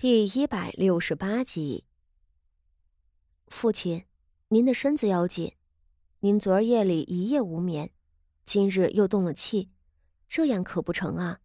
[0.00, 1.82] 第一百六十八集，
[3.48, 4.04] 父亲，
[4.46, 5.52] 您的身子要紧，
[6.20, 7.90] 您昨儿夜里一夜无眠，
[8.44, 9.70] 今日又动了气，
[10.28, 11.40] 这样可不成啊。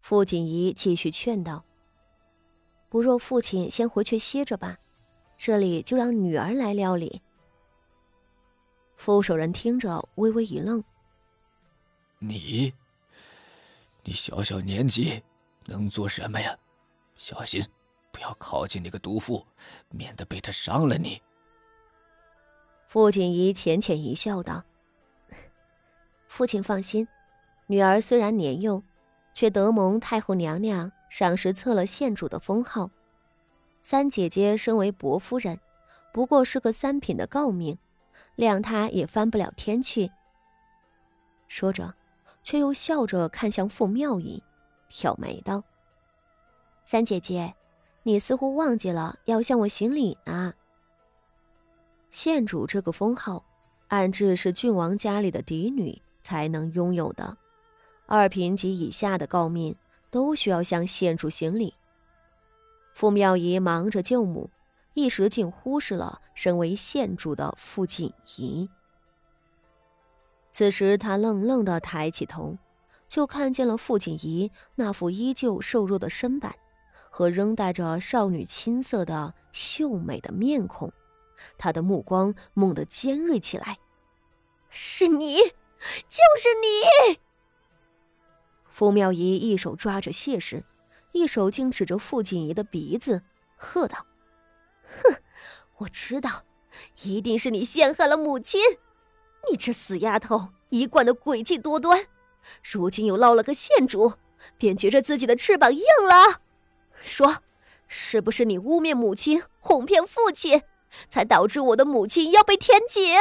[0.00, 1.62] 傅锦仪继续劝道
[2.88, 4.78] ：“不若父亲先回去歇着吧，
[5.36, 7.20] 这里就让女儿来料理。”
[8.96, 10.82] 傅守仁听着微微一愣
[12.20, 12.72] ：“你，
[14.02, 15.22] 你小小年纪
[15.66, 16.58] 能做什么呀？”
[17.18, 17.62] 小心，
[18.12, 19.44] 不要靠近那个毒妇，
[19.90, 21.20] 免得被他伤了你。
[22.86, 24.64] 傅锦仪浅浅一笑，道
[26.28, 27.06] ：“父亲放心，
[27.66, 28.82] 女儿虽然年幼，
[29.34, 32.88] 却得蒙太后娘娘赏识册了县主的封号。
[33.82, 35.58] 三姐姐身为薄夫人，
[36.12, 37.76] 不过是个三品的诰命，
[38.36, 40.10] 谅她也翻不了天去。”
[41.48, 41.92] 说着，
[42.44, 44.42] 却又笑着看向傅妙仪，
[44.88, 45.62] 挑眉道。
[46.90, 47.54] 三姐姐，
[48.02, 50.54] 你似乎忘记了要向我行礼呢。
[52.10, 53.44] 县主这个封号，
[53.88, 57.36] 暗指是郡王家里的嫡女才能拥有的，
[58.06, 59.76] 二品及以下的诰命
[60.08, 61.74] 都需要向县主行礼。
[62.94, 64.48] 傅妙仪忙着救母，
[64.94, 68.66] 一时竟忽视了身为县主的傅锦仪。
[70.52, 72.56] 此时，他愣愣的抬起头，
[73.06, 76.56] 就看见了傅锦仪那副依旧瘦弱的身板。
[77.10, 80.92] 和仍带着少女青涩的秀美的面孔，
[81.56, 83.78] 他的目光猛地尖锐起来。
[84.70, 87.18] 是你，就是你！
[88.68, 90.62] 傅妙仪一手抓着谢氏，
[91.12, 93.22] 一手竟指着傅锦仪的鼻子，
[93.56, 94.06] 喝道
[94.84, 95.16] ：“哼，
[95.78, 96.44] 我知道，
[97.02, 98.60] 一定是你陷害了母亲！
[99.50, 102.06] 你这死丫头，一贯的诡计多端，
[102.62, 104.12] 如今又捞了个县主，
[104.58, 106.42] 便觉着自己的翅膀硬了。”
[107.00, 107.42] 说，
[107.86, 110.62] 是不是你污蔑母亲，哄骗父亲，
[111.08, 113.14] 才导致我的母亲要被填井？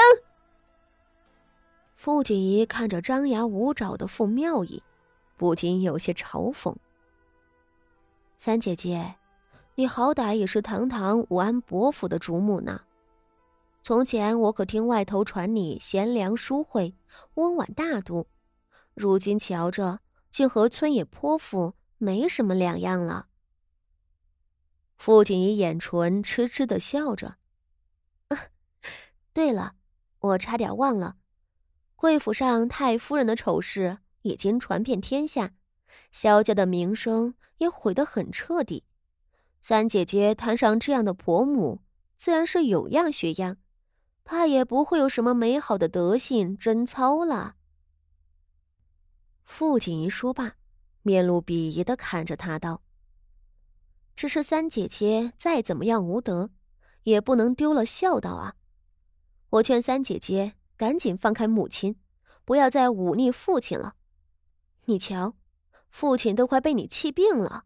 [1.95, 4.83] 傅锦仪看着张牙舞爪的傅妙仪，
[5.35, 6.75] 不禁有些嘲讽
[8.37, 9.15] ：“三姐姐，
[9.75, 12.81] 你好歹也是堂堂武安伯府的主母呢。
[13.81, 16.93] 从前我可听外头传你贤良淑惠、
[17.35, 18.27] 温婉大度，
[18.93, 19.99] 如今瞧着，
[20.29, 23.27] 竟和村野泼妇没什么两样了。”
[24.97, 27.37] 傅锦仪眼唇痴痴的笑着。
[29.31, 29.75] 对了，
[30.19, 31.15] 我差点忘了，
[31.95, 35.53] 贵府上太夫人的丑事已经传遍天下，
[36.11, 38.83] 萧家的名声也毁得很彻底。
[39.61, 41.81] 三姐姐摊上这样的婆母，
[42.15, 43.57] 自然是有样学样，
[44.23, 47.55] 怕也不会有什么美好的德性贞操了。
[49.43, 50.55] 傅锦仪说罢，
[51.03, 52.81] 面露鄙夷的看着他道。
[54.17, 56.49] 只是三姐姐再怎么样无德，
[57.03, 58.55] 也不能丢了孝道啊！
[59.51, 61.99] 我劝三姐姐赶紧放开母亲，
[62.43, 63.93] 不要再忤逆父亲了。
[64.85, 65.35] 你瞧，
[65.91, 67.65] 父亲都快被你气病了。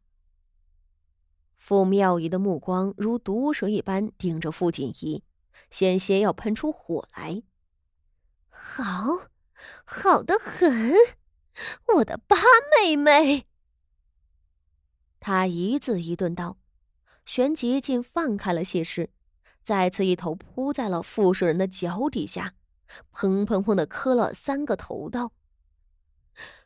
[1.57, 5.23] 傅妙仪的目光如毒蛇一般盯着傅锦仪，
[5.69, 7.43] 险些要喷出火来。
[8.49, 9.29] 好，
[9.85, 10.93] 好的很，
[11.95, 12.35] 我的八
[12.77, 13.47] 妹妹。
[15.21, 16.57] 他一字一顿道，
[17.27, 19.11] 旋即竟放开了谢氏，
[19.61, 22.55] 再次一头扑在了傅守仁的脚底下，
[23.13, 25.31] 砰砰砰的磕了三个头，道：“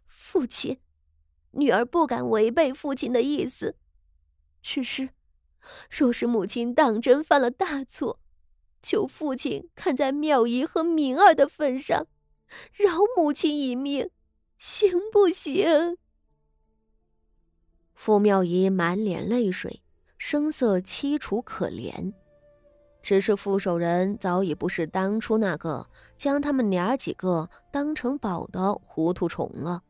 [0.08, 0.80] 父亲，
[1.52, 3.76] 女儿不敢违背父亲的意思，
[4.62, 5.10] 只是，
[5.90, 8.22] 若是母亲当真犯了大错，
[8.82, 12.08] 求父亲看在妙仪和明儿的份上，
[12.72, 14.10] 饶母亲一命，
[14.58, 15.98] 行不行？”
[17.96, 19.82] 傅妙仪满脸泪水，
[20.18, 22.14] 声色凄楚可怜。
[23.02, 29.84] 只是傅守仁早已不是当初那个将他们娘几个当成宝的糊涂虫了。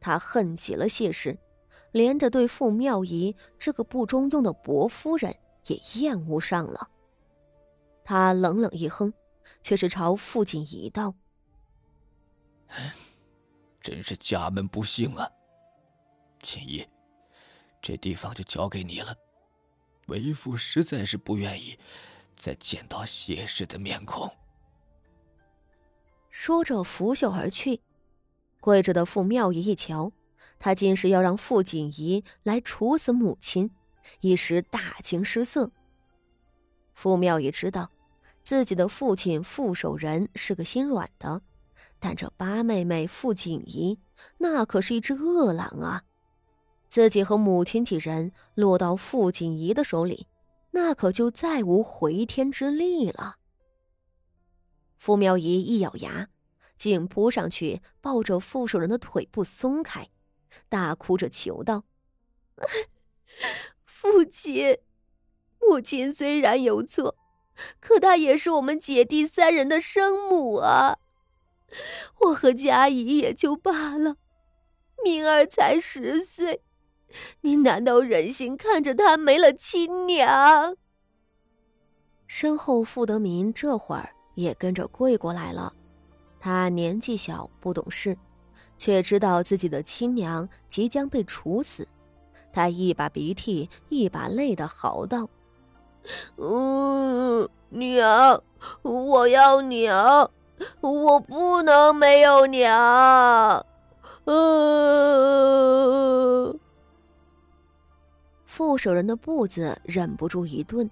[0.00, 1.38] 他恨极了谢氏，
[1.92, 5.34] 连着对傅妙仪这个不中用的薄夫人
[5.66, 6.90] 也厌恶上了。
[8.04, 9.12] 他冷冷一哼，
[9.62, 11.14] 却是朝傅锦仪道
[13.80, 15.28] ：“真是家门不幸啊，
[16.40, 16.86] 锦仪。”
[17.82, 19.14] 这地方就交给你了，
[20.06, 21.76] 为父实在是不愿意
[22.36, 24.30] 再见到谢氏的面孔。
[26.30, 27.80] 说着拂袖而去，
[28.60, 30.12] 跪着的傅妙仪一瞧，
[30.58, 33.68] 他竟是要让傅锦仪来处死母亲，
[34.20, 35.70] 一时大惊失色。
[36.94, 37.90] 傅妙仪知道
[38.44, 41.42] 自己的父亲傅守仁是个心软的，
[41.98, 43.98] 但这八妹妹傅锦仪
[44.38, 46.02] 那可是一只恶狼啊！
[46.92, 50.26] 自己和母亲几人落到傅锦仪的手里，
[50.72, 53.36] 那可就再无回天之力了。
[54.98, 56.28] 傅妙仪一咬牙，
[56.76, 60.10] 竟扑上去抱着傅守仁的腿不松开，
[60.68, 61.84] 大哭着求道
[63.86, 64.76] ：“父亲，
[65.60, 67.16] 母亲虽然有错，
[67.80, 70.98] 可她也是我们姐弟三人的生母啊！
[72.20, 74.16] 我和佳怡也就罢了，
[75.02, 76.62] 明儿才十岁，
[77.42, 80.76] 你难道忍心看着他没了亲娘？”
[82.26, 84.10] 身后，傅德民这会儿。
[84.34, 85.70] 也跟着跪过来了。
[86.40, 88.16] 他年纪小，不懂事，
[88.78, 91.86] 却知道自己的亲娘即将被处死。
[92.50, 95.28] 他一把鼻涕一把泪的嚎道
[96.40, 98.42] ：“嗯，娘，
[98.80, 100.30] 我要娘，
[100.80, 103.66] 我不能没有娘。”
[104.24, 105.52] 嗯。
[108.54, 110.90] 副手人的步子忍不住一顿。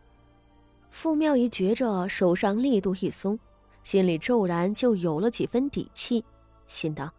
[0.89, 3.39] 傅妙仪觉着手上力度一松，
[3.85, 6.25] 心里骤然就有了几分底气，
[6.67, 7.13] 心道：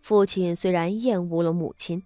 [0.00, 2.00] 父亲虽然厌恶了母亲，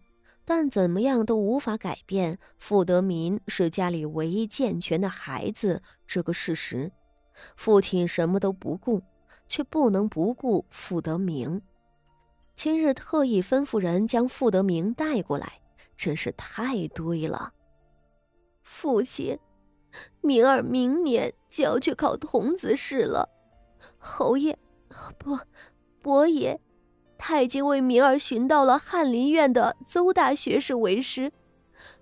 [0.47, 6.91] 但怎么样都无法改变傅德民是家里唯一健全的孩子这个事实。
[7.55, 9.03] 父亲什么都不顾，
[9.47, 11.61] 却不能不顾傅德明。
[12.55, 15.61] 今日特意吩咐人将傅德明带过来，
[15.99, 17.53] 真是太对了。
[18.69, 19.39] 父亲。
[20.21, 23.31] 明儿明年就要去考童子试了，
[23.97, 24.57] 侯爷，
[25.17, 25.39] 不，
[26.03, 26.61] 伯爷，
[27.17, 31.33] 他已经为明儿寻到了翰林院的邹大学士为师，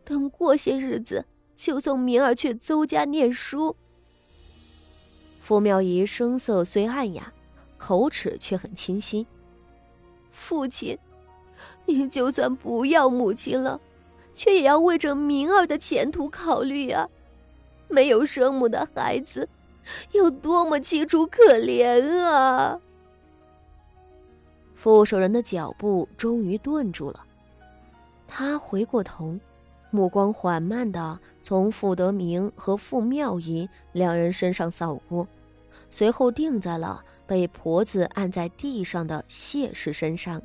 [0.05, 1.25] 等过些日子
[1.55, 3.77] 就送明儿去邹家念书。
[5.39, 7.33] 傅妙仪声色虽暗哑，
[7.79, 9.25] 口齿却很清晰。
[10.33, 10.99] 父亲，
[11.87, 13.81] 您就算不要母亲了，
[14.37, 17.09] 却也要为着明儿的前途考虑啊。
[17.89, 19.49] 没有生母的孩子，
[20.13, 22.81] 有多么凄楚可怜啊！
[24.75, 27.25] 副手人的脚步终于顿住了，
[28.29, 29.37] 他回过头，
[29.91, 35.27] 目光缓慢的从傅德明和傅妙仪两人身上扫过，
[35.91, 40.43] 随后定在了被婆子按在地上的谢氏身上。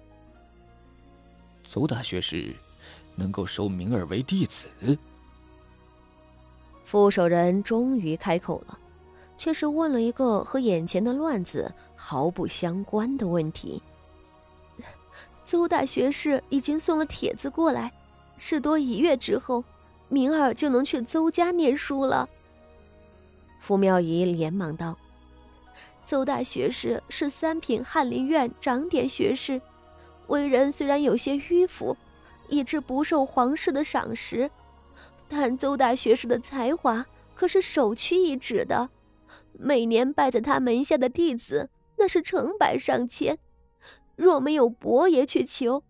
[1.64, 2.54] 邹大学士，
[3.16, 4.68] 能够收明儿为弟子。
[6.84, 8.78] 副手人终于开口了，
[9.38, 13.82] 却是问了一个和眼前的乱子毫不相关的问题。
[15.46, 17.92] 邹大学士已经送了帖子过来，
[18.38, 19.64] 至多一月之后，
[20.10, 22.28] 明儿就能去邹家念书了。
[23.60, 24.98] 傅妙仪连忙道
[26.04, 29.62] ：“邹大学士是三品翰林院长典学士，
[30.28, 31.96] 为人虽然有些迂腐，
[32.52, 34.52] 以致不受皇室的赏识。”
[35.28, 38.90] 但邹大学士的才华可是首屈一指的，
[39.54, 43.40] 每年拜在他门下的弟子那是成百上千，
[44.16, 45.84] 若没有伯爷去求，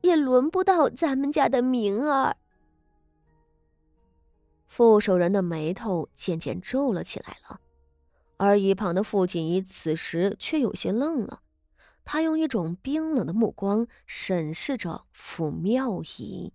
[0.00, 2.36] 也轮不到咱们家的明儿。
[4.66, 7.60] 副手人的眉头渐渐皱了起来了，
[8.36, 11.40] 而一旁的傅锦衣此时却有些愣了，
[12.10, 16.54] 他用一种冰冷的目光审视着府庙仪。